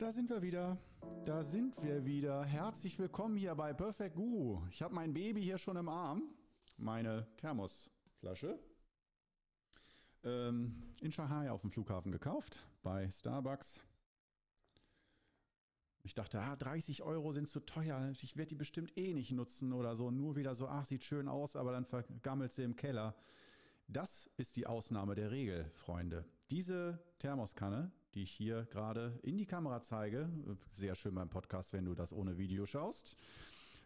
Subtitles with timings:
[0.00, 0.78] Da sind wir wieder.
[1.26, 2.42] Da sind wir wieder.
[2.42, 4.66] Herzlich willkommen hier bei Perfect Guru.
[4.70, 6.22] Ich habe mein Baby hier schon im Arm.
[6.78, 8.58] Meine Thermosflasche.
[10.24, 12.66] Ähm, in Shanghai auf dem Flughafen gekauft.
[12.82, 13.82] Bei Starbucks.
[16.02, 18.10] Ich dachte, ah, 30 Euro sind zu teuer.
[18.22, 20.10] Ich werde die bestimmt eh nicht nutzen oder so.
[20.10, 23.14] Nur wieder so, ach, sieht schön aus, aber dann vergammelt sie im Keller.
[23.86, 26.24] Das ist die Ausnahme der Regel, Freunde.
[26.48, 30.28] Diese Thermoskanne, die ich hier gerade in die Kamera zeige,
[30.70, 33.16] sehr schön beim Podcast, wenn du das ohne Video schaust.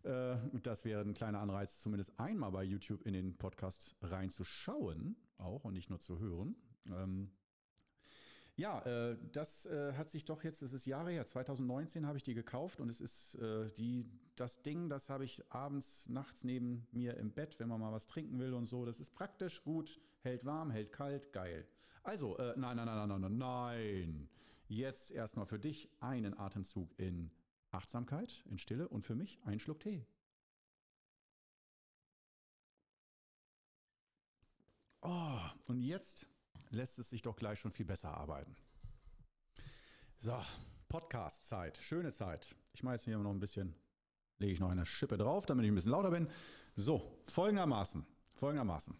[0.02, 5.64] Äh, das wäre ein kleiner Anreiz, zumindest einmal bei YouTube in den Podcast reinzuschauen, auch
[5.64, 6.56] und nicht nur zu hören.
[8.56, 12.22] Ja, äh, das äh, hat sich doch jetzt, das ist Jahre her, 2019 habe ich
[12.22, 16.86] die gekauft und es ist äh, die, das Ding, das habe ich abends, nachts neben
[16.92, 18.84] mir im Bett, wenn man mal was trinken will und so.
[18.84, 21.66] Das ist praktisch, gut, hält warm, hält kalt, geil.
[22.04, 24.28] Also, äh, nein, nein, nein, nein, nein, nein.
[24.68, 27.32] Jetzt erstmal für dich einen Atemzug in
[27.70, 30.06] Achtsamkeit, in Stille und für mich ein Schluck Tee.
[35.02, 36.28] Oh, und jetzt
[36.74, 38.54] lässt es sich doch gleich schon viel besser arbeiten.
[40.18, 40.38] So,
[40.88, 42.54] Podcast-Zeit, schöne Zeit.
[42.72, 43.74] Ich mache jetzt hier noch ein bisschen,
[44.38, 46.28] lege ich noch eine Schippe drauf, damit ich ein bisschen lauter bin.
[46.76, 48.94] So, folgendermaßen, folgendermaßen.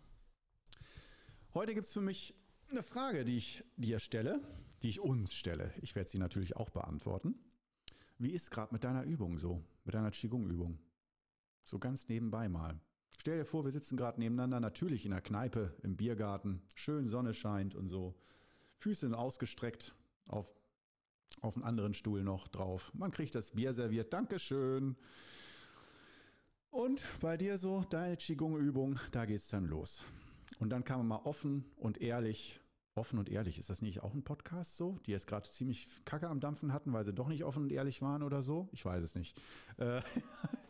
[1.55, 2.35] Heute gibt es für mich
[2.71, 4.41] eine Frage, die ich dir stelle,
[4.83, 5.73] die ich uns stelle.
[5.83, 7.39] Ich werde sie natürlich auch beantworten.
[8.19, 10.79] Wie ist gerade mit deiner Übung so, mit deiner Qigong-Übung?
[11.63, 12.81] So ganz nebenbei mal.
[13.25, 17.33] Stell dir vor, wir sitzen gerade nebeneinander, natürlich in der Kneipe, im Biergarten, schön Sonne
[17.33, 18.15] scheint und so.
[18.77, 19.95] Füße ausgestreckt,
[20.27, 20.53] auf,
[21.41, 22.93] auf einen anderen Stuhl noch drauf.
[22.93, 24.95] Man kriegt das Bier serviert, Dankeschön.
[26.69, 30.05] Und bei dir so, deine Qigong-Übung, da geht's dann los.
[30.59, 32.61] Und dann kann man mal offen und ehrlich,
[32.95, 36.29] offen und ehrlich, ist das nicht auch ein Podcast so, die jetzt gerade ziemlich Kacke
[36.29, 38.69] am Dampfen hatten, weil sie doch nicht offen und ehrlich waren oder so?
[38.73, 39.41] Ich weiß es nicht.
[39.79, 40.03] Äh,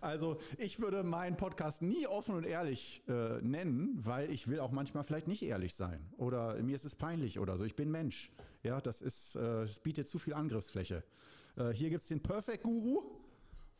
[0.00, 4.70] Also ich würde meinen Podcast nie offen und ehrlich äh, nennen, weil ich will auch
[4.70, 7.64] manchmal vielleicht nicht ehrlich sein oder mir ist es peinlich oder so.
[7.64, 8.32] Ich bin Mensch.
[8.62, 11.04] Ja, das ist, äh, das bietet zu viel Angriffsfläche.
[11.56, 13.02] Äh, hier gibt es den Perfect Guru.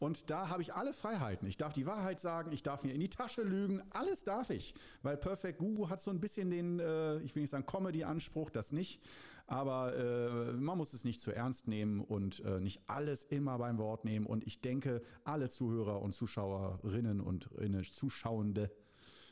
[0.00, 1.48] Und da habe ich alle Freiheiten.
[1.48, 4.74] Ich darf die Wahrheit sagen, ich darf mir in die Tasche lügen, alles darf ich.
[5.02, 8.72] Weil Perfect Guru hat so ein bisschen den, äh, ich will nicht sagen Comedy-Anspruch, das
[8.72, 9.00] nicht.
[9.46, 13.78] Aber äh, man muss es nicht zu ernst nehmen und äh, nicht alles immer beim
[13.78, 14.26] Wort nehmen.
[14.26, 17.50] Und ich denke, alle Zuhörer und Zuschauerinnen und
[17.92, 18.70] Zuschauende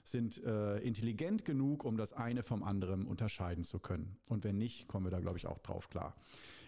[0.05, 4.17] sind äh, intelligent genug, um das eine vom anderen unterscheiden zu können.
[4.28, 6.17] Und wenn nicht, kommen wir da, glaube ich, auch drauf klar.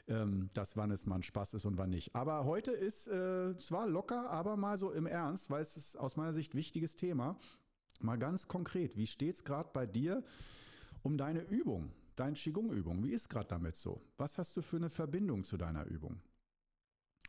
[0.07, 2.15] Ähm, dass wann es mal ein Spaß ist und wann nicht.
[2.15, 6.17] Aber heute ist äh, zwar locker, aber mal so im Ernst, weil es ist aus
[6.17, 7.39] meiner Sicht wichtiges Thema.
[8.01, 10.23] Mal ganz konkret, wie steht es gerade bei dir
[11.03, 11.91] um deine Übung?
[12.17, 14.01] Deine Qigong-Übung, wie ist gerade damit so?
[14.17, 16.21] Was hast du für eine Verbindung zu deiner Übung?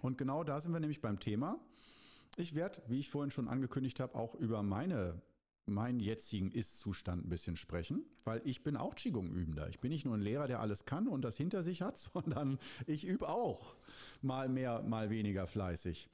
[0.02, 1.60] Und genau da sind wir nämlich beim Thema.
[2.38, 5.22] Ich werde, wie ich vorhin schon angekündigt habe, auch über meine
[5.68, 9.68] meinen jetzigen Ist-Zustand ein bisschen sprechen, weil ich bin auch Qigong-Übender.
[9.70, 12.60] Ich bin nicht nur ein Lehrer, der alles kann und das hinter sich hat, sondern
[12.86, 13.76] ich übe auch
[14.22, 16.10] mal mehr, mal weniger fleißig.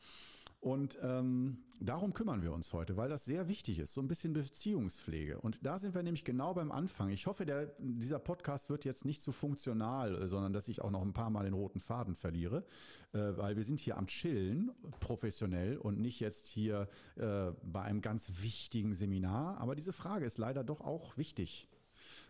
[0.61, 4.33] Und ähm, darum kümmern wir uns heute, weil das sehr wichtig ist, so ein bisschen
[4.33, 5.41] Beziehungspflege.
[5.41, 7.09] Und da sind wir nämlich genau beim Anfang.
[7.09, 10.91] Ich hoffe, der, dieser Podcast wird jetzt nicht zu so funktional, sondern dass ich auch
[10.91, 12.63] noch ein paar Mal den roten Faden verliere,
[13.11, 14.69] äh, weil wir sind hier am Chillen,
[14.99, 19.57] professionell und nicht jetzt hier äh, bei einem ganz wichtigen Seminar.
[19.59, 21.69] Aber diese Frage ist leider doch auch wichtig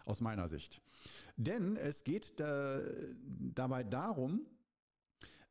[0.05, 0.81] aus meiner Sicht.
[1.35, 2.81] Denn es geht äh,
[3.53, 4.45] dabei darum,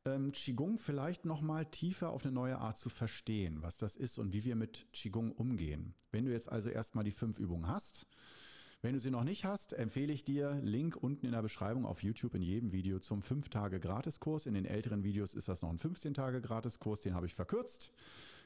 [0.05, 4.33] ähm, Qigong vielleicht nochmal tiefer auf eine neue Art zu verstehen, was das ist und
[4.33, 5.93] wie wir mit Qigong umgehen.
[6.11, 8.07] Wenn du jetzt also erstmal die fünf Übungen hast,
[8.83, 12.01] wenn du sie noch nicht hast, empfehle ich dir Link unten in der Beschreibung auf
[12.01, 14.47] YouTube in jedem Video zum 5 Tage Gratiskurs.
[14.47, 17.91] In den älteren Videos ist das noch ein 15 Tage Gratiskurs, den habe ich verkürzt.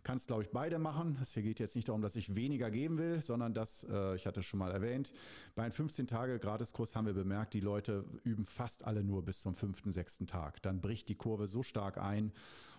[0.06, 1.18] Kannst, glaube ich, beide machen.
[1.20, 4.42] Es geht jetzt nicht darum, dass ich weniger geben will, sondern dass, äh, ich hatte
[4.42, 5.12] es schon mal erwähnt,
[5.56, 9.92] bei einem 15-Tage-Gratiskurs haben wir bemerkt, die Leute üben fast alle nur bis zum fünften,
[9.92, 10.62] sechsten Tag.
[10.62, 12.34] Dann bricht die Kurve so stark ein.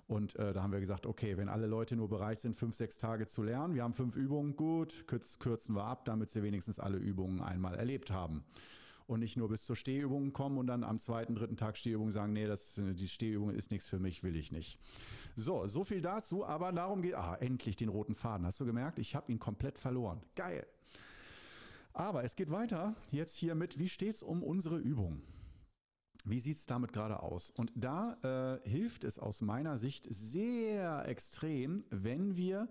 [0.06, 2.96] Und äh, da haben wir gesagt, okay, wenn alle Leute nur bereit sind, fünf, sechs
[2.96, 6.98] Tage zu lernen, wir haben fünf Übungen, gut, kürzen wir ab, damit sie wenigstens alle
[6.98, 8.44] Übungen einmal erlebt haben
[9.06, 12.32] und nicht nur bis zur Stehübung kommen und dann am zweiten, dritten Tag Stehübung sagen,
[12.32, 14.78] nee, das, die Stehübung ist nichts für mich, will ich nicht.
[15.34, 18.46] So, so viel dazu, aber darum geht, ah, endlich den roten Faden.
[18.46, 18.98] Hast du gemerkt?
[18.98, 20.22] Ich habe ihn komplett verloren.
[20.34, 20.66] Geil.
[21.92, 25.22] Aber es geht weiter jetzt hier mit, wie steht es um unsere Übung?
[26.24, 27.50] Wie sieht es damit gerade aus?
[27.50, 32.68] Und da äh, hilft es aus meiner Sicht sehr extrem, wenn wir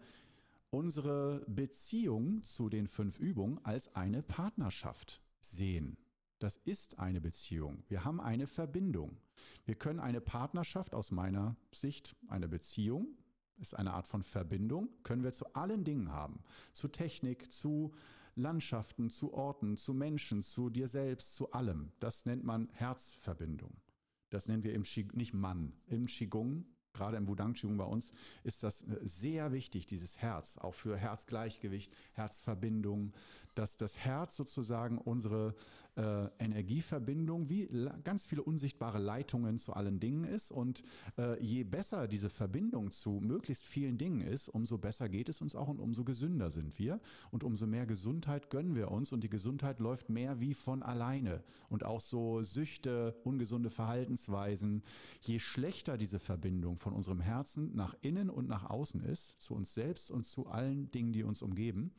[0.69, 5.97] unsere Beziehung zu den fünf Übungen als eine Partnerschaft sehen.
[6.45, 7.83] Das ist eine Beziehung.
[7.87, 9.17] Wir haben eine Verbindung.
[9.65, 13.17] Wir können eine Partnerschaft aus meiner Sicht, eine Beziehung,
[13.57, 16.43] ist eine Art von Verbindung, können wir zu allen Dingen haben.
[16.71, 17.95] Zu Technik, zu
[18.35, 21.91] Landschaften, zu Orten, zu Menschen, zu dir selbst, zu allem.
[21.99, 23.81] Das nennt man Herzverbindung.
[24.29, 25.73] Das nennen wir im Qi, nicht Mann.
[25.87, 26.63] Im Qigong
[26.95, 28.11] gerade im Wudang Qigong bei uns
[28.43, 33.13] ist das äh, sehr wichtig, dieses Herz, auch für Herzgleichgewicht, Herzverbindung,
[33.55, 35.55] dass das Herz sozusagen unsere
[35.95, 37.69] äh, Energieverbindung wie
[38.03, 40.51] ganz viele unsichtbare Leitungen zu allen Dingen ist.
[40.51, 40.83] Und
[41.17, 45.55] äh, je besser diese Verbindung zu möglichst vielen Dingen ist, umso besser geht es uns
[45.55, 46.99] auch und umso gesünder sind wir.
[47.31, 51.43] Und umso mehr Gesundheit gönnen wir uns und die Gesundheit läuft mehr wie von alleine.
[51.69, 54.83] Und auch so Süchte, ungesunde Verhaltensweisen,
[55.21, 59.73] je schlechter diese Verbindung von unserem Herzen nach innen und nach außen ist, zu uns
[59.73, 61.91] selbst und zu allen Dingen, die uns umgeben,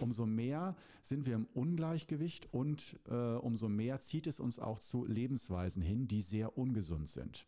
[0.00, 5.04] umso mehr sind wir im Ungleichgewicht und äh, umso mehr zieht es uns auch zu
[5.04, 7.46] Lebensweisen hin, die sehr ungesund sind.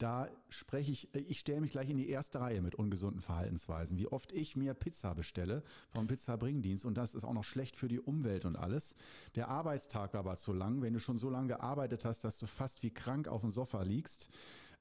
[0.00, 3.98] Da spreche ich, ich stelle mich gleich in die erste Reihe mit ungesunden Verhaltensweisen.
[3.98, 7.86] Wie oft ich mir Pizza bestelle vom Pizzabringdienst und das ist auch noch schlecht für
[7.86, 8.96] die Umwelt und alles.
[9.34, 10.80] Der Arbeitstag war aber zu lang.
[10.80, 13.82] Wenn du schon so lange gearbeitet hast, dass du fast wie krank auf dem Sofa
[13.82, 14.30] liegst,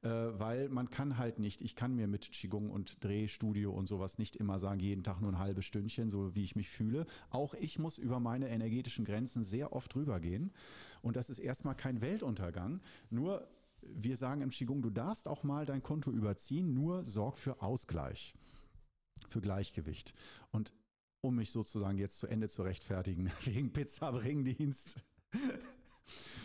[0.01, 4.18] äh, weil man kann halt nicht, ich kann mir mit Qigong und Drehstudio und sowas
[4.18, 7.06] nicht immer sagen, jeden Tag nur ein halbes Stündchen, so wie ich mich fühle.
[7.30, 10.51] Auch ich muss über meine energetischen Grenzen sehr oft rübergehen.
[11.01, 12.81] Und das ist erstmal kein Weltuntergang.
[13.10, 13.48] Nur
[13.81, 18.34] wir sagen im Qigong, du darfst auch mal dein Konto überziehen, nur sorg für Ausgleich,
[19.30, 20.13] für Gleichgewicht.
[20.51, 20.74] Und
[21.22, 25.04] um mich sozusagen jetzt zu Ende zu rechtfertigen wegen Pizza-Bringdienst.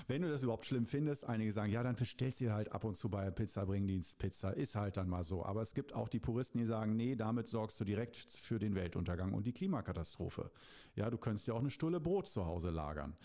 [0.07, 2.97] Wenn du das überhaupt schlimm findest, einige sagen, ja, dann bestellst du halt ab und
[2.97, 4.51] zu bei Pizza-Bringdienst Pizza.
[4.51, 5.45] Ist halt dann mal so.
[5.45, 8.75] Aber es gibt auch die Puristen, die sagen, nee, damit sorgst du direkt für den
[8.75, 10.51] Weltuntergang und die Klimakatastrophe.
[10.95, 13.17] Ja, du könntest ja auch eine Stulle Brot zu Hause lagern.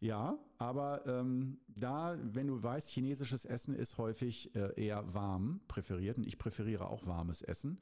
[0.00, 6.18] Ja, aber ähm, da, wenn du weißt, chinesisches Essen ist häufig äh, eher warm präferiert
[6.18, 7.80] und ich präferiere auch warmes Essen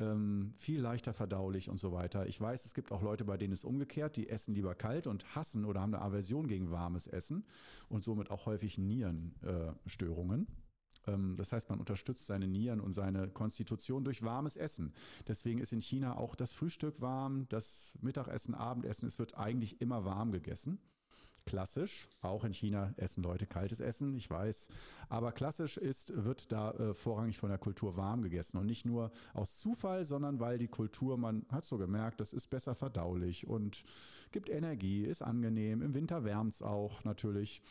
[0.00, 2.26] ähm, viel leichter verdaulich und so weiter.
[2.26, 5.34] Ich weiß, es gibt auch Leute, bei denen es umgekehrt, die essen lieber kalt und
[5.34, 7.44] hassen oder haben eine Aversion gegen warmes Essen
[7.88, 10.46] und somit auch häufig Nierenstörungen.
[11.06, 14.92] Äh, das heißt, man unterstützt seine Nieren und seine Konstitution durch warmes Essen.
[15.28, 20.04] Deswegen ist in China auch das Frühstück warm, das Mittagessen, Abendessen, es wird eigentlich immer
[20.04, 20.78] warm gegessen
[21.46, 22.08] klassisch.
[22.20, 24.68] Auch in China essen Leute kaltes Essen, ich weiß.
[25.08, 28.58] Aber klassisch ist, wird da äh, vorrangig von der Kultur warm gegessen.
[28.58, 32.48] Und nicht nur aus Zufall, sondern weil die Kultur, man hat so gemerkt, das ist
[32.48, 33.82] besser verdaulich und
[34.32, 35.82] gibt Energie, ist angenehm.
[35.82, 37.62] Im Winter wärmt es auch natürlich.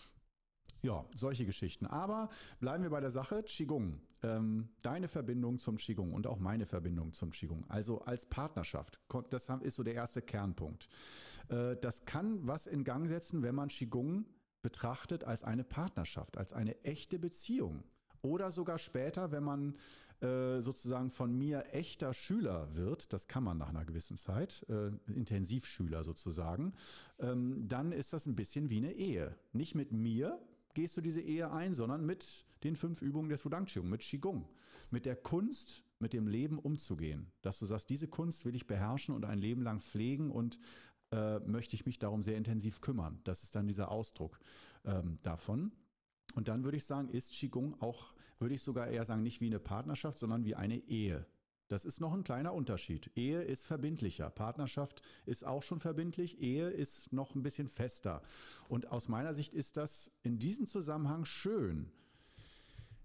[0.81, 1.86] Ja, solche Geschichten.
[1.86, 2.30] Aber
[2.60, 4.00] bleiben wir bei der Sache Qigong.
[4.21, 7.66] Ähm, deine Verbindung zum Qigong und auch meine Verbindung zum Qigong.
[7.69, 9.01] Also als Partnerschaft.
[9.30, 10.88] Das ist so der erste Kernpunkt.
[11.50, 14.25] Äh, das kann was in Gang setzen, wenn man Qigong
[14.62, 17.84] betrachtet als eine Partnerschaft, als eine echte Beziehung.
[18.22, 19.78] Oder sogar später, wenn man
[20.22, 24.92] äh, sozusagen von mir echter Schüler wird, das kann man nach einer gewissen Zeit, äh,
[25.13, 26.74] Intensivschüler sozusagen,
[27.19, 29.36] ähm, dann ist das ein bisschen wie eine Ehe.
[29.54, 30.38] Nicht mit mir
[30.74, 34.50] gehst du diese Ehe ein, sondern mit den fünf Übungen des Wudang Qigong, mit Qigong,
[34.92, 37.31] mit der Kunst, mit dem Leben umzugehen.
[37.42, 40.59] Dass du sagst, diese Kunst will ich beherrschen und ein Leben lang pflegen und
[41.11, 43.19] äh, möchte ich mich darum sehr intensiv kümmern.
[43.23, 44.39] Das ist dann dieser Ausdruck
[44.85, 45.71] ähm, davon.
[46.35, 49.47] Und dann würde ich sagen, ist Qigong auch, würde ich sogar eher sagen, nicht wie
[49.47, 51.25] eine Partnerschaft, sondern wie eine Ehe.
[51.69, 53.11] Das ist noch ein kleiner Unterschied.
[53.16, 54.30] Ehe ist verbindlicher.
[54.31, 56.42] Partnerschaft ist auch schon verbindlich.
[56.42, 58.23] Ehe ist noch ein bisschen fester.
[58.68, 61.92] Und aus meiner Sicht ist das in diesem Zusammenhang schön,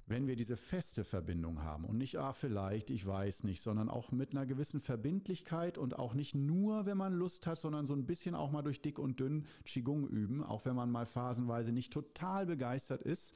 [0.07, 4.13] wenn wir diese feste Verbindung haben und nicht, ah, vielleicht, ich weiß nicht, sondern auch
[4.13, 8.07] mit einer gewissen Verbindlichkeit und auch nicht nur, wenn man Lust hat, sondern so ein
[8.07, 11.93] bisschen auch mal durch dick und dünn Qigong üben, auch wenn man mal phasenweise nicht
[11.93, 13.35] total begeistert ist,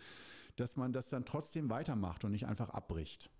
[0.57, 3.31] dass man das dann trotzdem weitermacht und nicht einfach abbricht.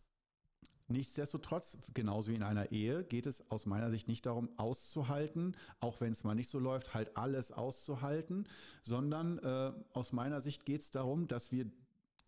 [0.91, 6.01] Nichtsdestotrotz, genauso wie in einer Ehe, geht es aus meiner Sicht nicht darum, auszuhalten, auch
[6.01, 8.49] wenn es mal nicht so läuft, halt alles auszuhalten,
[8.83, 11.71] sondern äh, aus meiner Sicht geht es darum, dass wir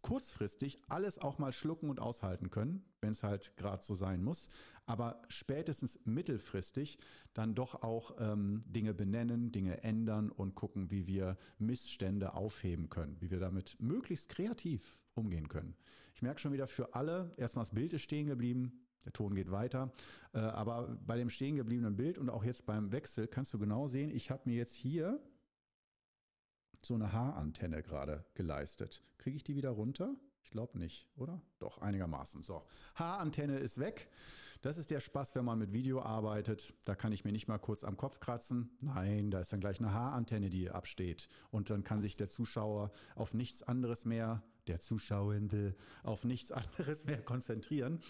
[0.03, 4.49] kurzfristig alles auch mal schlucken und aushalten können, wenn es halt gerade so sein muss,
[4.87, 6.99] aber spätestens mittelfristig
[7.35, 13.17] dann doch auch ähm, Dinge benennen, Dinge ändern und gucken, wie wir Missstände aufheben können,
[13.21, 15.77] wie wir damit möglichst kreativ umgehen können.
[16.15, 19.51] Ich merke schon wieder für alle, erstmal das Bild ist stehen geblieben, der Ton geht
[19.51, 19.93] weiter.
[20.33, 23.87] Äh, aber bei dem stehen gebliebenen Bild und auch jetzt beim Wechsel kannst du genau
[23.87, 25.21] sehen, ich habe mir jetzt hier
[26.83, 29.03] so eine Haarantenne gerade geleistet.
[29.19, 30.15] Kriege ich die wieder runter?
[30.43, 31.41] Ich glaube nicht, oder?
[31.59, 32.43] Doch, einigermaßen.
[32.43, 34.09] So, Haarantenne ist weg.
[34.63, 36.75] Das ist der Spaß, wenn man mit Video arbeitet.
[36.85, 38.71] Da kann ich mir nicht mal kurz am Kopf kratzen.
[38.81, 41.29] Nein, da ist dann gleich eine Haarantenne, die absteht.
[41.51, 47.05] Und dann kann sich der Zuschauer auf nichts anderes mehr, der Zuschauende, auf nichts anderes
[47.05, 48.01] mehr konzentrieren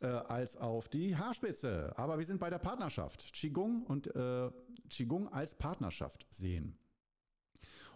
[0.00, 1.92] äh, als auf die Haarspitze.
[1.96, 3.32] Aber wir sind bei der Partnerschaft.
[3.32, 4.50] Qigong und äh,
[4.88, 6.78] Qigong als Partnerschaft sehen.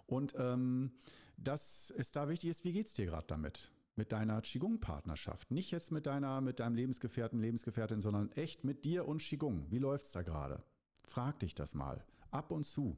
[0.06, 0.92] Und ähm,
[1.37, 3.73] dass es da wichtig ist, wie geht's dir gerade damit?
[3.96, 5.50] Mit deiner Qigong-Partnerschaft.
[5.50, 9.66] Nicht jetzt mit deiner, mit deinem Lebensgefährten, Lebensgefährtin, sondern echt mit dir und Qigong.
[9.70, 10.62] Wie läuft's da gerade?
[11.04, 12.04] Frag dich das mal.
[12.30, 12.96] Ab und zu.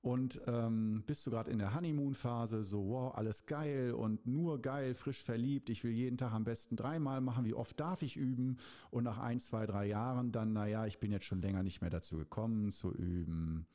[0.00, 4.94] Und ähm, bist du gerade in der Honeymoon-Phase, so, wow, alles geil und nur geil,
[4.94, 8.58] frisch verliebt, ich will jeden Tag am besten dreimal machen, wie oft darf ich üben?
[8.90, 11.90] Und nach ein, zwei, drei Jahren dann, naja, ich bin jetzt schon länger nicht mehr
[11.90, 13.66] dazu gekommen zu üben.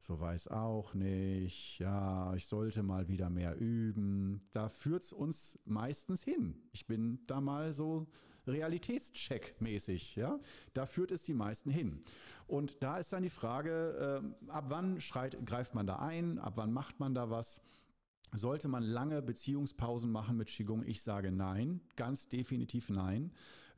[0.00, 1.80] So weiß auch nicht.
[1.80, 4.46] Ja, ich sollte mal wieder mehr üben.
[4.52, 6.56] Da führt es uns meistens hin.
[6.72, 8.06] Ich bin da mal so
[8.46, 10.40] Realitätscheck-mäßig, ja.
[10.72, 12.02] Da führt es die meisten hin.
[12.46, 16.38] Und da ist dann die Frage, äh, ab wann schreit, greift man da ein?
[16.38, 17.60] Ab wann macht man da was?
[18.32, 20.82] Sollte man lange Beziehungspausen machen mit Qigong?
[20.84, 23.32] Ich sage nein, ganz definitiv nein.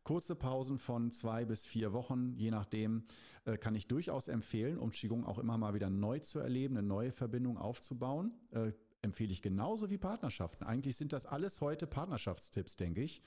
[0.04, 3.04] Kurze Pausen von zwei bis vier Wochen, je nachdem,
[3.45, 6.87] äh, kann ich durchaus empfehlen, um Qigong auch immer mal wieder neu zu erleben, eine
[6.87, 8.33] neue Verbindung aufzubauen.
[8.50, 10.64] Äh, empfehle ich genauso wie Partnerschaften.
[10.64, 13.23] Eigentlich sind das alles heute Partnerschaftstipps, denke ich.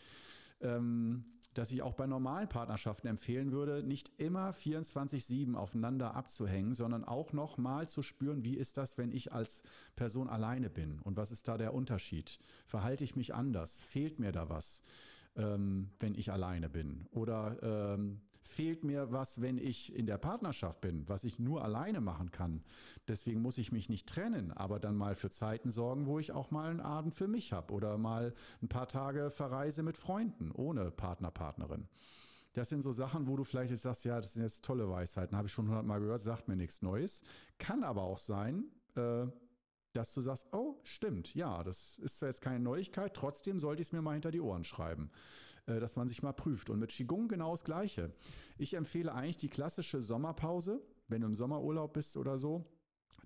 [0.61, 7.03] Ähm, dass ich auch bei normalen Partnerschaften empfehlen würde, nicht immer 24-7 aufeinander abzuhängen, sondern
[7.03, 9.61] auch noch mal zu spüren, wie ist das, wenn ich als
[9.95, 12.39] Person alleine bin und was ist da der Unterschied?
[12.65, 13.79] Verhalte ich mich anders?
[13.81, 14.81] Fehlt mir da was?
[15.35, 17.07] Ähm, wenn ich alleine bin?
[17.11, 22.01] Oder ähm, fehlt mir was, wenn ich in der Partnerschaft bin, was ich nur alleine
[22.01, 22.63] machen kann?
[23.07, 26.51] Deswegen muss ich mich nicht trennen, aber dann mal für Zeiten sorgen, wo ich auch
[26.51, 30.91] mal einen Abend für mich habe oder mal ein paar Tage verreise mit Freunden ohne
[30.91, 31.87] Partner, Partnerin.
[32.53, 35.35] Das sind so Sachen, wo du vielleicht jetzt sagst, ja, das sind jetzt tolle Weisheiten,
[35.35, 37.21] habe ich schon hundertmal gehört, sagt mir nichts Neues.
[37.57, 39.25] Kann aber auch sein, äh,
[39.93, 43.91] dass du sagst, oh, stimmt, ja, das ist jetzt keine Neuigkeit, trotzdem sollte ich es
[43.91, 45.11] mir mal hinter die Ohren schreiben,
[45.67, 46.69] äh, dass man sich mal prüft.
[46.69, 48.11] Und mit Qigong genau das Gleiche.
[48.57, 52.65] Ich empfehle eigentlich die klassische Sommerpause, wenn du im Sommerurlaub bist oder so,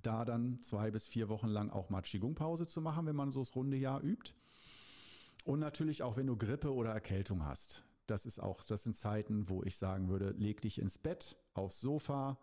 [0.03, 3.39] da dann zwei bis vier Wochen lang auch mal Qigong-Pause zu machen, wenn man so
[3.41, 4.33] das runde Jahr übt.
[5.45, 7.85] Und natürlich auch, wenn du Grippe oder Erkältung hast.
[8.05, 11.79] Das ist auch, das sind Zeiten, wo ich sagen würde, leg dich ins Bett, aufs
[11.79, 12.37] Sofa,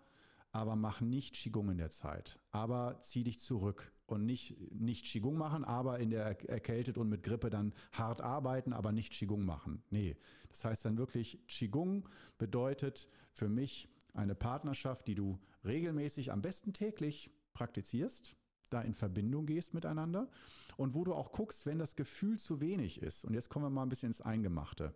[0.52, 2.38] aber mach nicht Qigong in der Zeit.
[2.50, 7.22] Aber zieh dich zurück und nicht, nicht Qigong machen, aber in der erkältet und mit
[7.22, 9.82] Grippe dann hart arbeiten, aber nicht Qigong machen.
[9.90, 10.16] Nee,
[10.48, 12.08] das heißt dann wirklich, Qigong
[12.38, 18.36] bedeutet für mich eine Partnerschaft, die du regelmäßig, am besten täglich praktizierst,
[18.70, 20.28] da in Verbindung gehst miteinander
[20.76, 23.24] und wo du auch guckst, wenn das Gefühl zu wenig ist.
[23.24, 24.94] Und jetzt kommen wir mal ein bisschen ins Eingemachte.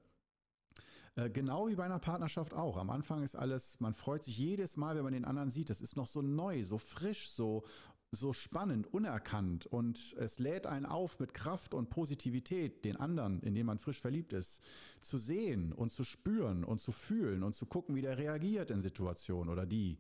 [1.15, 2.77] Äh, genau wie bei einer Partnerschaft auch.
[2.77, 5.71] Am Anfang ist alles, man freut sich jedes Mal, wenn man den anderen sieht.
[5.71, 7.65] Das ist noch so neu, so frisch, so
[8.11, 13.55] so spannend, unerkannt und es lädt einen auf mit Kraft und Positivität, den anderen, in
[13.55, 14.62] dem man frisch verliebt ist,
[15.03, 18.81] zu sehen und zu spüren und zu fühlen und zu gucken, wie der reagiert in
[18.81, 19.99] Situationen oder die.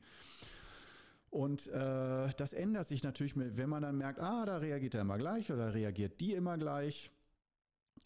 [1.30, 5.18] Und äh, das ändert sich natürlich, wenn man dann merkt, ah, da reagiert er immer
[5.18, 7.10] gleich oder reagiert die immer gleich.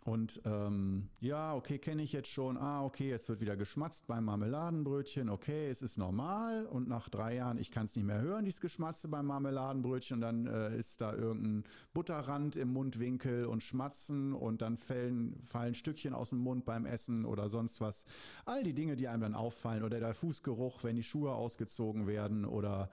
[0.04, 2.56] Und ähm, ja, okay, kenne ich jetzt schon.
[2.56, 5.28] Ah, okay, jetzt wird wieder geschmatzt beim Marmeladenbrötchen.
[5.28, 6.66] Okay, es ist normal.
[6.66, 10.16] Und nach drei Jahren, ich kann es nicht mehr hören, dieses Geschmatze beim Marmeladenbrötchen.
[10.16, 15.74] Und dann äh, ist da irgendein Butterrand im Mundwinkel und Schmatzen und dann fallen, fallen
[15.74, 18.04] Stückchen aus dem Mund beim Essen oder sonst was.
[18.44, 19.84] All die Dinge, die einem dann auffallen.
[19.84, 22.90] Oder der Fußgeruch, wenn die Schuhe ausgezogen werden oder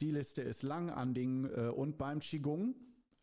[0.00, 1.44] die Liste ist lang an Dingen.
[1.44, 2.74] Äh, und beim Qigong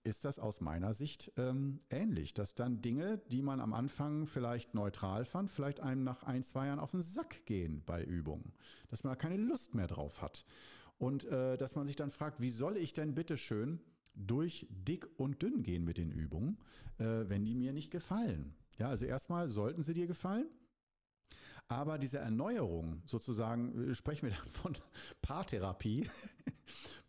[0.09, 4.73] ist das aus meiner Sicht ähm, ähnlich, dass dann Dinge, die man am Anfang vielleicht
[4.73, 8.51] neutral fand, vielleicht einem nach ein, zwei Jahren auf den Sack gehen bei Übungen,
[8.89, 10.45] dass man da keine Lust mehr drauf hat
[10.97, 13.79] und äh, dass man sich dann fragt, wie soll ich denn bitte schön
[14.15, 16.57] durch dick und dünn gehen mit den Übungen,
[16.97, 18.55] äh, wenn die mir nicht gefallen.
[18.77, 20.49] Ja, also erstmal sollten sie dir gefallen.
[21.67, 24.75] Aber diese Erneuerung, sozusagen, äh, sprechen wir dann von
[25.21, 26.09] Paartherapie.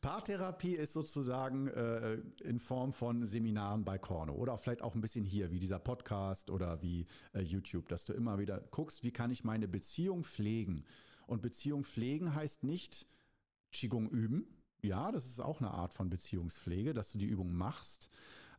[0.01, 5.25] Paartherapie ist sozusagen äh, in Form von Seminaren bei Korno oder vielleicht auch ein bisschen
[5.25, 9.31] hier, wie dieser Podcast oder wie äh, YouTube, dass du immer wieder guckst, wie kann
[9.31, 10.85] ich meine Beziehung pflegen.
[11.27, 13.07] Und Beziehung pflegen heißt nicht
[13.73, 14.47] Qigong üben.
[14.83, 18.09] Ja, das ist auch eine Art von Beziehungspflege, dass du die Übung machst,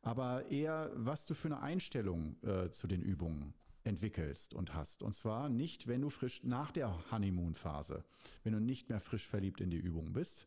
[0.03, 3.53] aber eher, was du für eine Einstellung äh, zu den Übungen
[3.83, 5.01] entwickelst und hast.
[5.03, 8.03] Und zwar nicht, wenn du frisch nach der Honeymoon-Phase,
[8.43, 10.45] wenn du nicht mehr frisch verliebt in die Übung bist,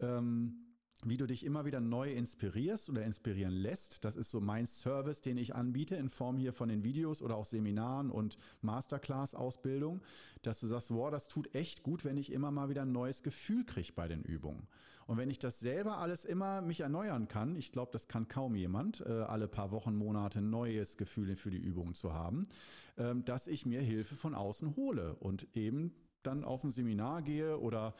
[0.00, 0.66] ähm,
[1.04, 4.04] wie du dich immer wieder neu inspirierst oder inspirieren lässt.
[4.04, 7.36] Das ist so mein Service, den ich anbiete in Form hier von den Videos oder
[7.36, 10.02] auch Seminaren und Masterclass-Ausbildung,
[10.42, 13.22] dass du sagst, wow, das tut echt gut, wenn ich immer mal wieder ein neues
[13.22, 14.66] Gefühl kriege bei den Übungen.
[15.06, 18.56] Und wenn ich das selber alles immer mich erneuern kann, ich glaube, das kann kaum
[18.56, 22.48] jemand, äh, alle paar Wochen, Monate ein neues Gefühl für die Übungen zu haben,
[22.96, 27.60] ähm, dass ich mir Hilfe von außen hole und eben dann auf ein Seminar gehe
[27.60, 27.94] oder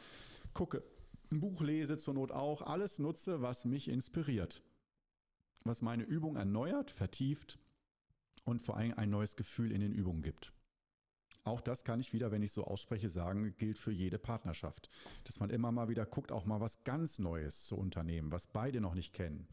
[0.53, 0.83] gucke,
[1.31, 4.63] ein Buch lese, zur Not auch, alles nutze, was mich inspiriert,
[5.63, 7.59] was meine Übung erneuert, vertieft
[8.45, 10.53] und vor allem ein neues Gefühl in den Übungen gibt.
[11.43, 14.89] Auch das kann ich wieder, wenn ich so ausspreche, sagen, gilt für jede Partnerschaft.
[15.23, 18.81] Dass man immer mal wieder guckt, auch mal was ganz Neues zu unternehmen, was beide
[18.81, 19.47] noch nicht kennen.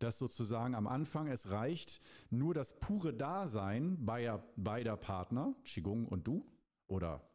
[0.00, 2.00] Dass sozusagen am Anfang es reicht,
[2.30, 6.44] nur das pure Dasein beider, beider Partner, Qigong und du,
[6.88, 7.29] oder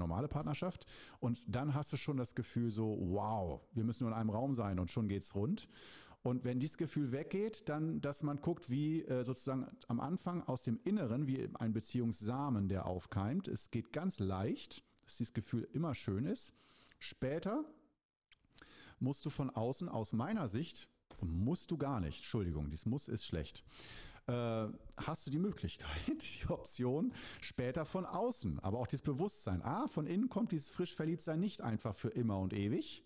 [0.00, 0.86] normale Partnerschaft.
[1.20, 4.54] Und dann hast du schon das Gefühl so, wow, wir müssen nur in einem Raum
[4.54, 5.68] sein und schon geht's rund.
[6.22, 10.62] Und wenn dieses Gefühl weggeht, dann, dass man guckt, wie äh, sozusagen am Anfang aus
[10.62, 13.48] dem Inneren, wie ein Beziehungssamen, der aufkeimt.
[13.48, 16.52] Es geht ganz leicht, dass dieses Gefühl immer schön ist.
[16.98, 17.64] Später
[18.98, 20.90] musst du von außen, aus meiner Sicht,
[21.22, 23.64] musst du gar nicht, Entschuldigung, dieses Muss ist schlecht,
[24.26, 29.62] hast du die Möglichkeit, die Option später von außen, aber auch dieses Bewusstsein.
[29.62, 33.04] Ah, von innen kommt dieses frisch Verliebtsein nicht einfach für immer und ewig,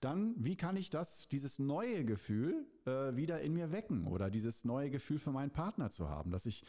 [0.00, 4.64] dann wie kann ich das, dieses neue Gefühl äh, wieder in mir wecken oder dieses
[4.64, 6.64] neue Gefühl für meinen Partner zu haben, dass ich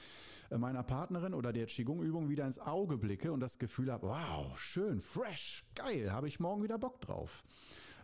[0.50, 4.58] äh, meiner Partnerin oder der Qigong-Übung wieder ins Auge blicke und das Gefühl habe, wow,
[4.58, 7.44] schön, fresh, geil, habe ich morgen wieder Bock drauf.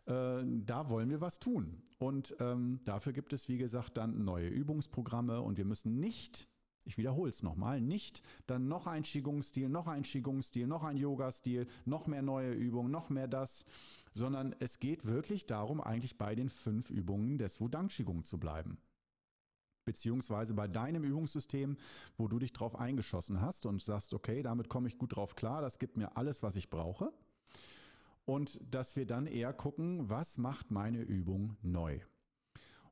[0.05, 1.81] Äh, da wollen wir was tun.
[1.99, 6.47] Und ähm, dafür gibt es, wie gesagt, dann neue Übungsprogramme und wir müssen nicht
[6.85, 11.67] ich wiederhole es nochmal, nicht dann noch ein Qigong-Stil, noch ein Qigong-Stil, noch ein Yoga-Stil,
[11.85, 13.65] noch mehr neue Übungen, noch mehr das,
[14.13, 18.77] sondern es geht wirklich darum, eigentlich bei den fünf Übungen des Wudang Qigong zu bleiben.
[19.85, 21.77] Beziehungsweise bei deinem Übungssystem,
[22.17, 25.61] wo du dich drauf eingeschossen hast und sagst, okay, damit komme ich gut drauf klar,
[25.61, 27.11] das gibt mir alles, was ich brauche.
[28.25, 31.99] Und dass wir dann eher gucken, was macht meine Übung neu.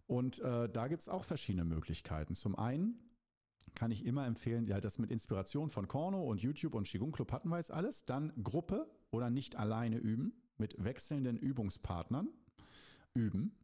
[0.07, 2.35] Und äh, da gibt es auch verschiedene Möglichkeiten.
[2.35, 2.99] Zum einen
[3.75, 7.31] kann ich immer empfehlen, ja, das mit Inspiration von Korno und YouTube und Qigong Club
[7.31, 8.05] hatten wir jetzt alles.
[8.05, 12.27] Dann Gruppe oder nicht alleine üben mit wechselnden Übungspartnern
[13.13, 13.55] üben,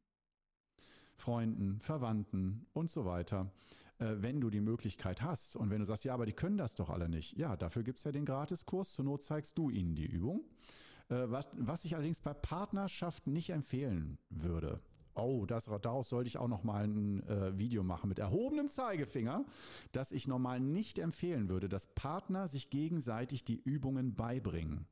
[1.16, 3.52] Freunden, Verwandten und so weiter,
[4.00, 5.56] äh, wenn du die Möglichkeit hast.
[5.56, 7.38] Und wenn du sagst, ja, aber die können das doch alle nicht.
[7.38, 8.94] Ja, dafür gibt es ja den Gratiskurs.
[8.94, 10.46] Zur Not zeigst du ihnen die Übung.
[11.10, 14.82] Äh, was, was ich allerdings bei Partnerschaften nicht empfehlen würde.
[15.16, 19.46] Oh, das, daraus sollte ich auch noch mal ein äh, Video machen mit erhobenem Zeigefinger,
[19.92, 24.86] dass ich normal nicht empfehlen würde, dass Partner sich gegenseitig die Übungen beibringen.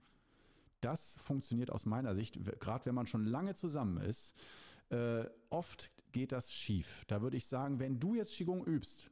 [0.81, 4.35] Das funktioniert aus meiner Sicht, gerade wenn man schon lange zusammen ist,
[4.89, 7.05] äh, oft geht das schief.
[7.07, 9.11] Da würde ich sagen, wenn du jetzt Qigong übst,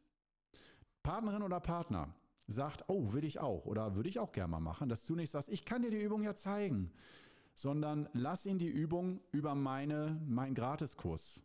[1.04, 2.14] Partnerin oder Partner
[2.48, 5.32] sagt, oh, will ich auch oder würde ich auch gerne mal machen, dass du nicht
[5.32, 6.92] sagst, ich kann dir die Übung ja zeigen,
[7.56, 11.44] sondern lass ihn die Übung über meine, meinen Gratiskurs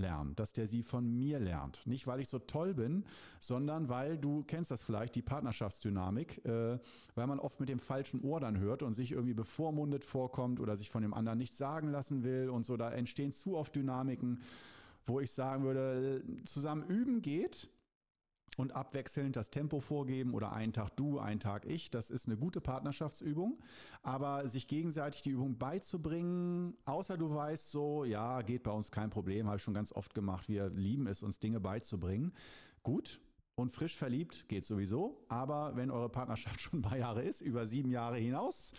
[0.00, 1.86] lernen, dass der sie von mir lernt.
[1.86, 3.04] Nicht, weil ich so toll bin,
[3.38, 6.78] sondern weil du kennst das vielleicht, die Partnerschaftsdynamik, äh,
[7.14, 10.76] weil man oft mit dem falschen Ohr dann hört und sich irgendwie bevormundet vorkommt oder
[10.76, 12.76] sich von dem anderen nichts sagen lassen will und so.
[12.76, 14.40] Da entstehen zu oft Dynamiken,
[15.06, 17.68] wo ich sagen würde, zusammen üben geht,
[18.60, 21.90] und abwechselnd das Tempo vorgeben oder einen Tag du, einen Tag ich.
[21.90, 23.58] Das ist eine gute Partnerschaftsübung.
[24.02, 29.10] Aber sich gegenseitig die Übung beizubringen, außer du weißt so, ja, geht bei uns kein
[29.10, 30.48] Problem, habe ich schon ganz oft gemacht.
[30.48, 32.32] Wir lieben es, uns Dinge beizubringen.
[32.82, 33.20] Gut.
[33.56, 35.24] Und frisch verliebt geht sowieso.
[35.28, 38.72] Aber wenn eure Partnerschaft schon ein paar Jahre ist, über sieben Jahre hinaus,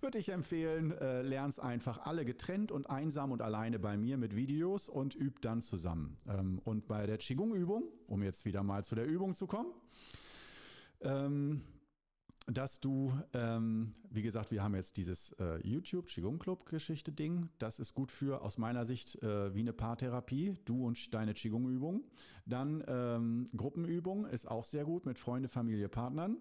[0.00, 4.36] würde ich empfehlen, äh, lern's einfach alle getrennt und einsam und alleine bei mir mit
[4.36, 6.18] Videos und übt dann zusammen.
[6.28, 9.72] Ähm, und bei der Qigong-Übung, um jetzt wieder mal zu der Übung zu kommen,
[11.00, 11.62] ähm,
[12.46, 17.48] dass du, ähm, wie gesagt, wir haben jetzt dieses äh, YouTube Qigong Club Geschichte Ding.
[17.58, 20.54] Das ist gut für aus meiner Sicht äh, wie eine Paartherapie.
[20.64, 22.04] Du und deine Qigong Übung.
[22.44, 26.36] Dann ähm, Gruppenübung ist auch sehr gut mit Freunde, Familie, Partnern.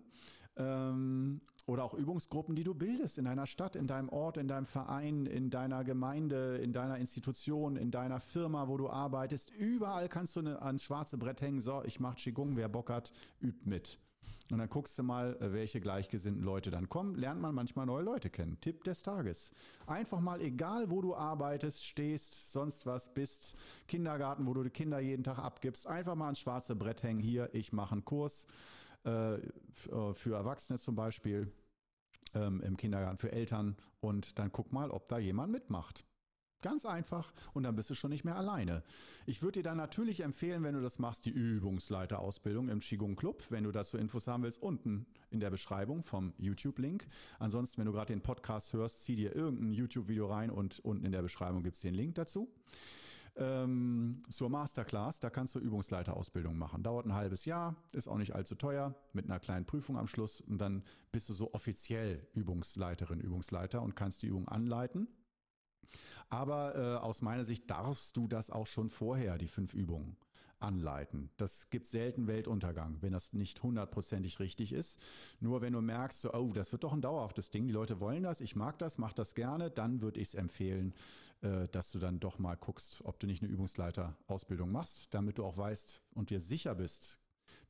[0.58, 4.68] Ähm, oder auch Übungsgruppen, die du bildest in deiner Stadt, in deinem Ort, in deinem
[4.68, 9.50] Verein, in deiner Gemeinde, in deiner Institution, in deiner Firma, wo du arbeitest.
[9.50, 11.62] Überall kannst du eine, ans schwarze Brett hängen.
[11.62, 14.00] So, ich mache Qigong, wer Bock hat, übt mit.
[14.52, 17.16] Und dann guckst du mal, äh, welche gleichgesinnten Leute dann kommen.
[17.16, 18.60] Lernt man manchmal neue Leute kennen.
[18.62, 19.52] Tipp des Tages.
[19.88, 23.56] Einfach mal, egal wo du arbeitest, stehst, sonst was bist,
[23.88, 27.22] Kindergarten, wo du die Kinder jeden Tag abgibst, einfach mal ans schwarze Brett hängen.
[27.22, 28.46] Hier, ich mache einen Kurs
[29.06, 31.52] äh, äh, für Erwachsene zum Beispiel
[32.34, 36.06] ähm, im Kindergarten für Eltern und dann guck mal, ob da jemand mitmacht.
[36.62, 38.82] Ganz einfach und dann bist du schon nicht mehr alleine.
[39.28, 43.44] Ich würde dir dann natürlich empfehlen, wenn du das machst, die Übungsleiterausbildung im Qigong Club.
[43.50, 47.06] Wenn du dazu Infos haben willst, unten in der Beschreibung vom YouTube-Link.
[47.38, 51.12] Ansonsten, wenn du gerade den Podcast hörst, zieh dir irgendein YouTube-Video rein und unten in
[51.12, 52.50] der Beschreibung gibt es den Link dazu.
[53.38, 56.84] Ähm, zur Masterclass, da kannst du Übungsleiterausbildung machen.
[56.84, 60.40] Dauert ein halbes Jahr, ist auch nicht allzu teuer, mit einer kleinen Prüfung am Schluss
[60.40, 65.10] und dann bist du so offiziell Übungsleiterin, Übungsleiter und kannst die Übung anleiten.
[66.30, 70.16] Aber äh, aus meiner Sicht darfst du das auch schon vorher, die fünf Übungen
[70.60, 71.30] anleiten.
[71.38, 75.00] Das gibt selten Weltuntergang, wenn das nicht hundertprozentig richtig ist.
[75.40, 78.24] Nur wenn du merkst, so, oh, das wird doch ein dauerhaftes Ding, die Leute wollen
[78.24, 80.94] das, ich mag das, mach das gerne, dann würde ich es empfehlen,
[81.42, 85.46] äh, dass du dann doch mal guckst, ob du nicht eine Übungsleiter-Ausbildung machst, damit du
[85.46, 87.20] auch weißt und dir sicher bist,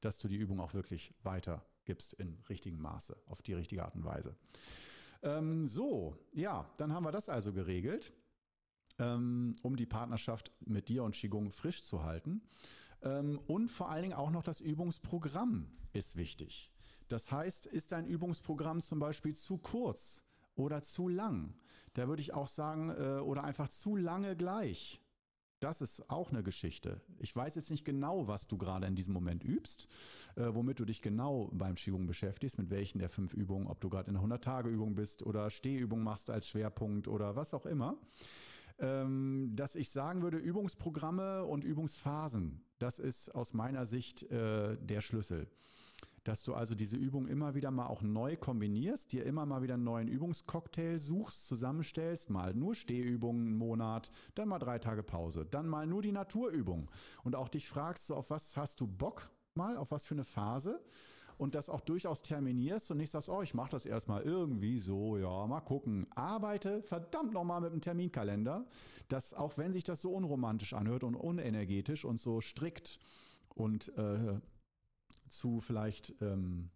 [0.01, 4.05] dass du die Übung auch wirklich weitergibst in richtigem Maße, auf die richtige Art und
[4.05, 4.35] Weise.
[5.23, 8.13] Ähm, so, ja, dann haben wir das also geregelt,
[8.99, 12.41] ähm, um die Partnerschaft mit dir und Qigong frisch zu halten.
[13.01, 16.71] Ähm, und vor allen Dingen auch noch das Übungsprogramm ist wichtig.
[17.07, 20.24] Das heißt, ist dein Übungsprogramm zum Beispiel zu kurz
[20.55, 21.53] oder zu lang?
[21.93, 25.01] Da würde ich auch sagen, äh, oder einfach zu lange gleich.
[25.61, 27.01] Das ist auch eine Geschichte.
[27.17, 29.87] Ich weiß jetzt nicht genau, was du gerade in diesem Moment übst,
[30.35, 33.89] äh, womit du dich genau beim Qigong beschäftigst, mit welchen der fünf Übungen, ob du
[33.89, 37.97] gerade in einer 100-Tage-Übung bist oder Stehübung machst als Schwerpunkt oder was auch immer.
[38.77, 44.99] Ähm, dass ich sagen würde, Übungsprogramme und Übungsphasen, das ist aus meiner Sicht äh, der
[44.99, 45.47] Schlüssel
[46.25, 49.75] dass du also diese Übung immer wieder mal auch neu kombinierst, dir immer mal wieder
[49.75, 55.45] einen neuen Übungscocktail suchst, zusammenstellst, mal nur Stehübungen einen Monat, dann mal drei Tage Pause,
[55.45, 56.89] dann mal nur die Naturübung
[57.23, 60.23] und auch dich fragst, so auf was hast du Bock mal, auf was für eine
[60.23, 60.83] Phase
[61.37, 65.17] und das auch durchaus terminierst und nicht sagst, oh, ich mache das erstmal irgendwie so,
[65.17, 66.07] ja, mal gucken.
[66.15, 68.65] Arbeite verdammt nochmal mit dem Terminkalender,
[69.09, 72.99] dass auch wenn sich das so unromantisch anhört und unenergetisch und so strikt
[73.53, 74.39] und äh,
[75.29, 76.69] zu vielleicht, ähm,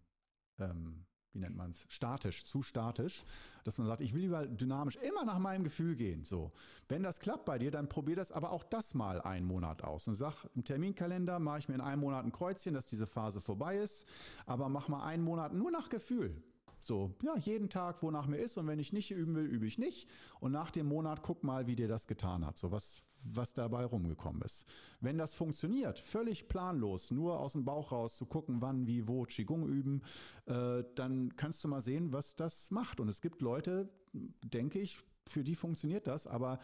[0.58, 3.24] ähm, wie nennt man es, statisch, zu statisch,
[3.64, 6.24] dass man sagt, ich will lieber dynamisch immer nach meinem Gefühl gehen.
[6.24, 6.52] So,
[6.88, 10.08] wenn das klappt bei dir, dann probier das aber auch das mal einen Monat aus
[10.08, 13.40] und sag im Terminkalender mache ich mir in einem Monat ein Kreuzchen, dass diese Phase
[13.40, 14.06] vorbei ist,
[14.46, 16.42] aber mach mal einen Monat nur nach Gefühl.
[16.80, 18.56] So, ja, jeden Tag, wonach mir ist.
[18.56, 20.08] Und wenn ich nicht üben will, übe ich nicht.
[20.40, 22.56] Und nach dem Monat guck mal, wie dir das getan hat.
[22.56, 24.66] So, was, was dabei rumgekommen ist.
[25.00, 29.24] Wenn das funktioniert, völlig planlos, nur aus dem Bauch raus zu gucken, wann, wie, wo
[29.24, 30.02] Qigong üben,
[30.46, 33.00] äh, dann kannst du mal sehen, was das macht.
[33.00, 36.58] Und es gibt Leute, denke ich, für die funktioniert das, aber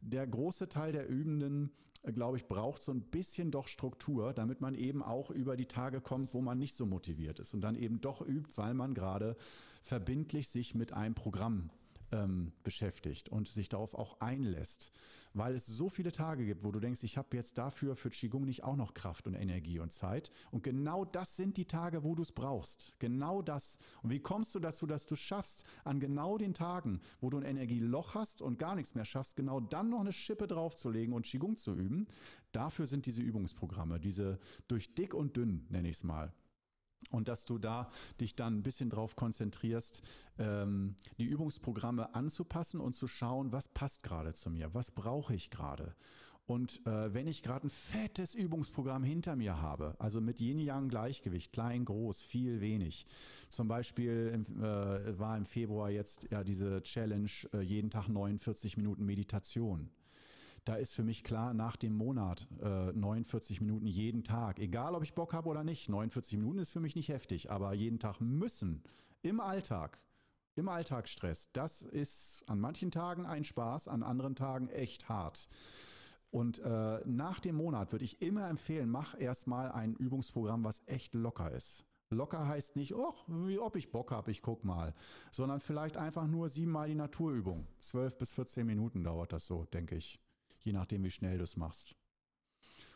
[0.00, 1.72] der große Teil der Übenden
[2.10, 6.00] glaube ich, braucht so ein bisschen doch Struktur, damit man eben auch über die Tage
[6.00, 9.36] kommt, wo man nicht so motiviert ist und dann eben doch übt, weil man gerade
[9.82, 11.70] verbindlich sich mit einem Programm
[12.12, 14.92] ähm, beschäftigt und sich darauf auch einlässt,
[15.34, 18.44] weil es so viele Tage gibt, wo du denkst, ich habe jetzt dafür für Qigong
[18.44, 20.30] nicht auch noch Kraft und Energie und Zeit.
[20.50, 22.94] Und genau das sind die Tage, wo du es brauchst.
[22.98, 23.78] Genau das.
[24.02, 27.44] Und wie kommst du dazu, dass du schaffst, an genau den Tagen, wo du ein
[27.44, 31.56] Energieloch hast und gar nichts mehr schaffst, genau dann noch eine Schippe draufzulegen und Qigong
[31.56, 32.06] zu üben?
[32.52, 36.32] Dafür sind diese Übungsprogramme, diese durch dick und dünn, nenne ich es mal
[37.10, 40.02] und dass du da dich dann ein bisschen drauf konzentrierst,
[40.38, 45.50] ähm, die Übungsprogramme anzupassen und zu schauen, was passt gerade zu mir, was brauche ich
[45.50, 45.94] gerade.
[46.44, 51.84] Und äh, wenn ich gerade ein fettes Übungsprogramm hinter mir habe, also mit Yin-Yang-Gleichgewicht, klein,
[51.84, 53.06] groß, viel, wenig.
[53.48, 59.04] Zum Beispiel äh, war im Februar jetzt ja diese Challenge, äh, jeden Tag 49 Minuten
[59.04, 59.88] Meditation
[60.64, 65.02] da ist für mich klar, nach dem Monat äh, 49 Minuten jeden Tag, egal ob
[65.02, 68.20] ich Bock habe oder nicht, 49 Minuten ist für mich nicht heftig, aber jeden Tag
[68.20, 68.82] müssen
[69.22, 69.98] im Alltag,
[70.54, 75.48] im Alltagsstress, das ist an manchen Tagen ein Spaß, an anderen Tagen echt hart.
[76.30, 81.14] Und äh, nach dem Monat würde ich immer empfehlen, mach erstmal ein Übungsprogramm, was echt
[81.14, 81.84] locker ist.
[82.08, 84.94] Locker heißt nicht, oh, wie ob ich Bock habe, ich guck mal,
[85.30, 87.66] sondern vielleicht einfach nur siebenmal die Naturübung.
[87.80, 90.20] Zwölf bis 14 Minuten dauert das so, denke ich
[90.64, 91.96] je nachdem, wie schnell du es machst.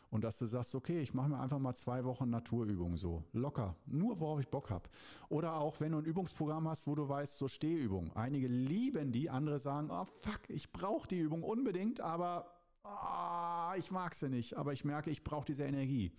[0.09, 3.77] Und dass du sagst, okay, ich mache mir einfach mal zwei Wochen Naturübungen so, locker,
[3.87, 4.89] nur worauf ich Bock habe.
[5.29, 8.13] Oder auch, wenn du ein Übungsprogramm hast, wo du weißt, so Stehübungen.
[8.15, 12.47] Einige lieben die, andere sagen, oh fuck, ich brauche die Übung unbedingt, aber
[12.85, 14.57] oh, ich mag sie nicht.
[14.57, 16.13] Aber ich merke, ich brauche diese Energie.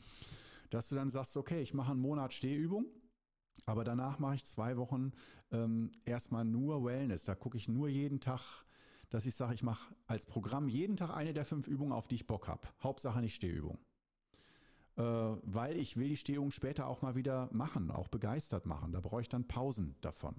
[0.70, 2.86] Dass du dann sagst, okay, ich mache einen Monat Stehübung,
[3.66, 5.12] aber danach mache ich zwei Wochen
[5.52, 7.24] ähm, erstmal nur Wellness.
[7.24, 8.66] Da gucke ich nur jeden Tag
[9.10, 12.16] dass ich sage, ich mache als Programm jeden Tag eine der fünf Übungen, auf die
[12.16, 12.68] ich Bock habe.
[12.84, 13.80] Hauptsache nicht Stehübung.
[14.98, 18.92] Äh, weil ich will die Stehübung später auch mal wieder machen, auch begeistert machen.
[18.92, 20.36] Da brauche ich dann Pausen davon.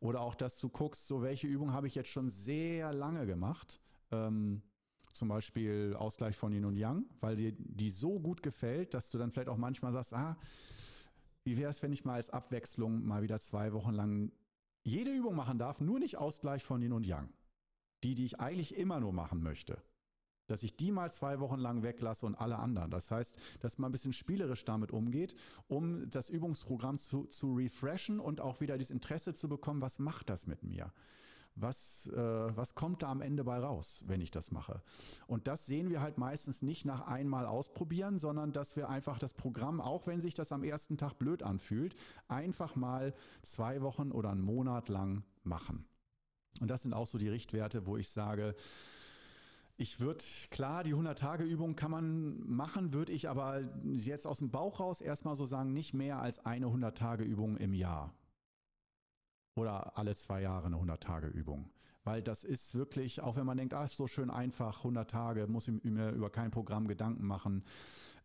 [0.00, 3.80] Oder auch, dass du guckst, so welche Übung habe ich jetzt schon sehr lange gemacht.
[4.10, 4.62] Ähm,
[5.12, 9.18] zum Beispiel Ausgleich von Yin und Yang, weil dir die so gut gefällt, dass du
[9.18, 10.36] dann vielleicht auch manchmal sagst, ah,
[11.44, 14.32] wie wäre es, wenn ich mal als Abwechslung mal wieder zwei Wochen lang
[14.82, 17.28] jede Übung machen darf, nur nicht Ausgleich von Yin und Yang.
[18.04, 19.82] Die, die ich eigentlich immer nur machen möchte.
[20.46, 22.90] Dass ich die mal zwei Wochen lang weglasse und alle anderen.
[22.90, 25.34] Das heißt, dass man ein bisschen spielerisch damit umgeht,
[25.66, 30.28] um das Übungsprogramm zu, zu refreshen und auch wieder das Interesse zu bekommen, was macht
[30.28, 30.92] das mit mir?
[31.56, 34.82] was, äh, was kommt da am Ende bei raus, wenn ich das mache.
[35.26, 39.34] Und das sehen wir halt meistens nicht nach einmal ausprobieren, sondern dass wir einfach das
[39.34, 41.94] Programm, auch wenn sich das am ersten Tag blöd anfühlt,
[42.28, 45.86] einfach mal zwei Wochen oder einen Monat lang machen.
[46.60, 48.54] Und das sind auch so die Richtwerte, wo ich sage,
[49.76, 54.78] ich würde, klar, die 100-Tage-Übung kann man machen, würde ich aber jetzt aus dem Bauch
[54.78, 58.14] raus erstmal so sagen, nicht mehr als eine 100-Tage-Übung im Jahr
[59.56, 61.70] oder alle zwei Jahre eine 100-Tage-Übung.
[62.04, 65.46] Weil das ist wirklich, auch wenn man denkt, ah, ist so schön einfach, 100 Tage,
[65.46, 67.64] muss ich mir über kein Programm Gedanken machen.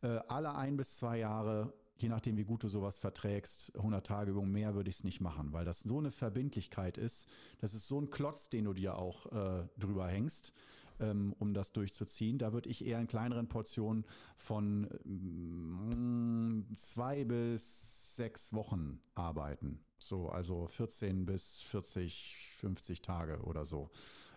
[0.01, 4.75] Äh, alle ein bis zwei Jahre, je nachdem, wie gut du sowas verträgst, 100-Tage-Übung, mehr
[4.75, 7.27] würde ich es nicht machen, weil das so eine Verbindlichkeit ist.
[7.59, 10.53] Das ist so ein Klotz, den du dir auch äh, drüber hängst
[10.99, 12.37] ähm, um das durchzuziehen.
[12.37, 19.79] Da würde ich eher in kleineren Portionen von mm, zwei bis sechs Wochen arbeiten.
[19.97, 23.89] So, also 14 bis 40, 50 Tage oder so.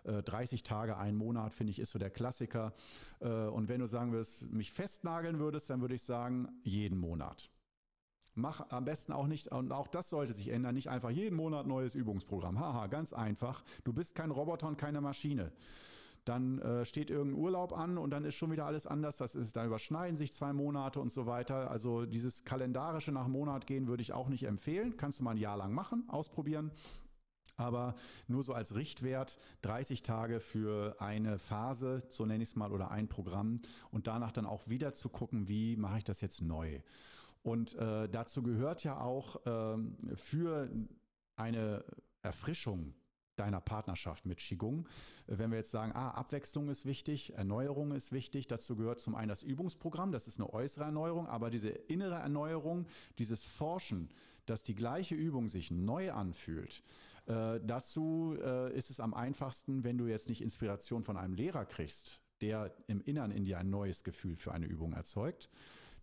[0.03, 2.73] 30 äh, Tage, ein Monat, finde ich, ist so der Klassiker.
[3.21, 7.49] Äh, und wenn du sagen wirst, mich festnageln würdest, dann würde ich sagen, jeden Monat.
[8.35, 11.67] Mach am besten auch nicht, und auch das sollte sich ändern, nicht einfach jeden Monat
[11.67, 12.59] neues Übungsprogramm.
[12.59, 13.63] Haha, ganz einfach.
[13.83, 15.51] Du bist kein Roboter und keine Maschine
[16.25, 19.17] dann äh, steht irgendein Urlaub an und dann ist schon wieder alles anders.
[19.17, 21.69] Das ist, da überschneiden sich zwei Monate und so weiter.
[21.69, 24.95] Also dieses kalendarische nach Monat gehen würde ich auch nicht empfehlen.
[24.97, 26.71] Kannst du mal ein Jahr lang machen, ausprobieren.
[27.55, 27.95] Aber
[28.27, 32.89] nur so als Richtwert 30 Tage für eine Phase, so nenne ich es mal, oder
[32.89, 36.79] ein Programm und danach dann auch wieder zu gucken, wie mache ich das jetzt neu.
[37.43, 39.77] Und äh, dazu gehört ja auch äh,
[40.15, 40.69] für
[41.35, 41.83] eine
[42.21, 42.93] Erfrischung
[43.35, 44.87] deiner Partnerschaft mit Qigong.
[45.27, 49.29] Wenn wir jetzt sagen, ah, Abwechslung ist wichtig, Erneuerung ist wichtig, dazu gehört zum einen
[49.29, 52.85] das Übungsprogramm, das ist eine äußere Erneuerung, aber diese innere Erneuerung,
[53.17, 54.09] dieses Forschen,
[54.45, 56.83] dass die gleiche Übung sich neu anfühlt,
[57.25, 61.65] äh, dazu äh, ist es am einfachsten, wenn du jetzt nicht Inspiration von einem Lehrer
[61.65, 65.49] kriegst, der im Innern in dir ein neues Gefühl für eine Übung erzeugt,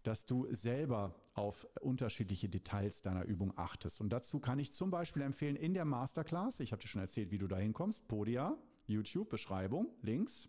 [0.02, 4.00] dass du selber auf unterschiedliche Details deiner Übung achtest.
[4.00, 7.30] Und dazu kann ich zum Beispiel empfehlen, in der Masterclass, ich habe dir schon erzählt,
[7.30, 10.48] wie du da hinkommst, Podia, YouTube, Beschreibung, Links,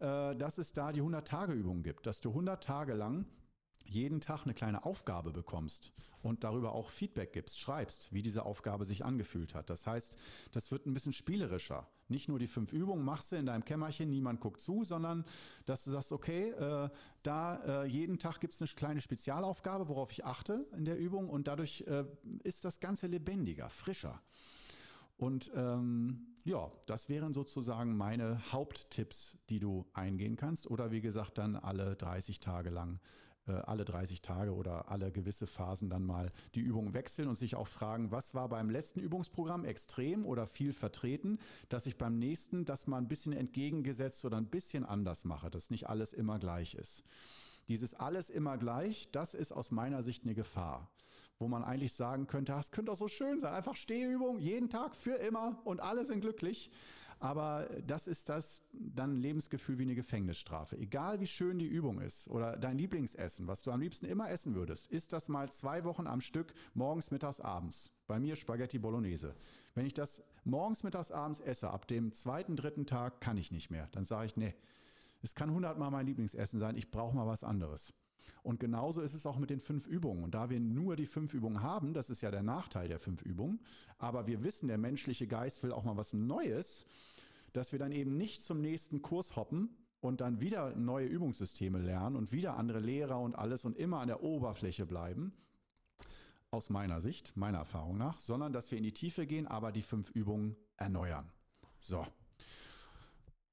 [0.00, 3.26] äh, dass es da die 100-Tage-Übung gibt, dass du 100 Tage lang
[3.90, 8.84] jeden Tag eine kleine Aufgabe bekommst und darüber auch Feedback gibst, schreibst, wie diese Aufgabe
[8.84, 9.68] sich angefühlt hat.
[9.68, 10.16] Das heißt,
[10.52, 11.88] das wird ein bisschen spielerischer.
[12.08, 15.24] Nicht nur die fünf Übungen machst du in deinem Kämmerchen, niemand guckt zu, sondern
[15.66, 16.88] dass du sagst, okay, äh,
[17.22, 21.28] da äh, jeden Tag gibt es eine kleine Spezialaufgabe, worauf ich achte in der Übung
[21.28, 22.04] und dadurch äh,
[22.42, 24.20] ist das Ganze lebendiger, frischer.
[25.16, 30.66] Und ähm, ja, das wären sozusagen meine Haupttipps, die du eingehen kannst.
[30.66, 33.00] Oder wie gesagt, dann alle 30 Tage lang
[33.46, 37.68] alle 30 Tage oder alle gewisse Phasen dann mal die Übung wechseln und sich auch
[37.68, 42.86] fragen, was war beim letzten Übungsprogramm extrem oder viel vertreten, dass ich beim nächsten das
[42.86, 47.02] mal ein bisschen entgegengesetzt oder ein bisschen anders mache, dass nicht alles immer gleich ist.
[47.68, 50.90] Dieses alles immer gleich, das ist aus meiner Sicht eine Gefahr
[51.40, 54.94] wo man eigentlich sagen könnte, das könnte doch so schön sein, einfach Stehübung, jeden Tag
[54.94, 56.70] für immer und alle sind glücklich.
[57.22, 60.78] Aber das ist das dann Lebensgefühl wie eine Gefängnisstrafe.
[60.78, 64.54] Egal wie schön die Übung ist oder dein Lieblingsessen, was du am liebsten immer essen
[64.54, 67.92] würdest, ist das mal zwei Wochen am Stück, morgens, mittags, abends.
[68.06, 69.34] Bei mir Spaghetti Bolognese.
[69.74, 73.70] Wenn ich das morgens, mittags, abends esse, ab dem zweiten, dritten Tag kann ich nicht
[73.70, 73.88] mehr.
[73.92, 74.54] Dann sage ich, nee,
[75.20, 77.92] es kann hundertmal mein Lieblingsessen sein, ich brauche mal was anderes.
[78.42, 80.24] Und genauso ist es auch mit den fünf Übungen.
[80.24, 83.22] Und da wir nur die fünf Übungen haben, das ist ja der Nachteil der fünf
[83.22, 83.60] Übungen,
[83.98, 86.86] aber wir wissen, der menschliche Geist will auch mal was Neues,
[87.52, 92.16] dass wir dann eben nicht zum nächsten Kurs hoppen und dann wieder neue Übungssysteme lernen
[92.16, 95.32] und wieder andere Lehrer und alles und immer an der Oberfläche bleiben,
[96.50, 99.82] aus meiner Sicht, meiner Erfahrung nach, sondern dass wir in die Tiefe gehen, aber die
[99.82, 101.30] fünf Übungen erneuern.
[101.78, 102.04] So,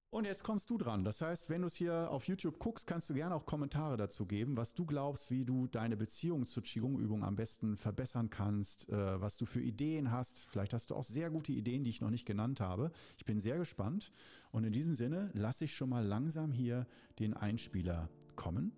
[0.09, 1.03] und jetzt kommst du dran.
[1.03, 4.25] Das heißt, wenn du es hier auf YouTube guckst, kannst du gerne auch Kommentare dazu
[4.25, 9.21] geben, was du glaubst, wie du deine Beziehung zur Qigong-Übung am besten verbessern kannst, äh,
[9.21, 10.47] was du für Ideen hast.
[10.49, 12.91] Vielleicht hast du auch sehr gute Ideen, die ich noch nicht genannt habe.
[13.17, 14.11] Ich bin sehr gespannt.
[14.51, 16.87] Und in diesem Sinne lasse ich schon mal langsam hier
[17.19, 18.71] den Einspieler kommen.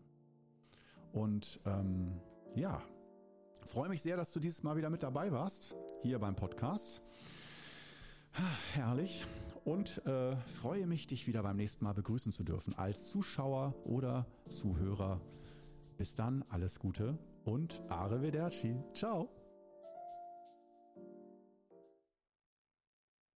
[1.13, 2.19] Und ähm,
[2.55, 2.81] ja,
[3.65, 7.01] freue mich sehr, dass du dieses Mal wieder mit dabei warst, hier beim Podcast.
[8.73, 9.25] Herrlich.
[9.65, 14.25] Und äh, freue mich, dich wieder beim nächsten Mal begrüßen zu dürfen als Zuschauer oder
[14.47, 15.21] Zuhörer.
[15.97, 18.75] Bis dann, alles Gute und Arrivederci.
[18.93, 19.29] Ciao.